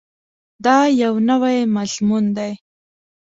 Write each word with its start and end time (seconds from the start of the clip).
دا 0.65 0.77
یو 1.01 1.13
نوی 1.29 1.57
مضمون 1.75 2.23
دی. 2.37 2.53